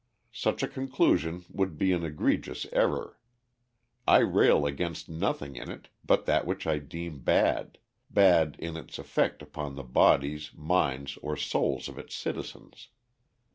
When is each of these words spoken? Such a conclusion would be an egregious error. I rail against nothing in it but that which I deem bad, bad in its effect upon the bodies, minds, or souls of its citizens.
Such 0.33 0.63
a 0.63 0.67
conclusion 0.67 1.45
would 1.47 1.77
be 1.77 1.91
an 1.91 2.03
egregious 2.03 2.65
error. 2.73 3.19
I 4.07 4.17
rail 4.17 4.65
against 4.65 5.07
nothing 5.09 5.55
in 5.55 5.69
it 5.69 5.89
but 6.03 6.25
that 6.25 6.47
which 6.47 6.65
I 6.65 6.79
deem 6.79 7.19
bad, 7.19 7.77
bad 8.09 8.55
in 8.57 8.77
its 8.77 8.97
effect 8.97 9.43
upon 9.43 9.75
the 9.75 9.83
bodies, 9.83 10.49
minds, 10.55 11.19
or 11.21 11.37
souls 11.37 11.87
of 11.87 11.99
its 11.99 12.15
citizens. 12.15 12.87